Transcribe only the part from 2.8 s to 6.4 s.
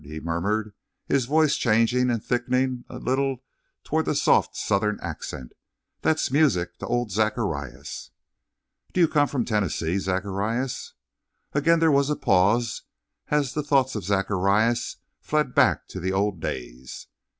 a little toward the soft Southern accent. "That's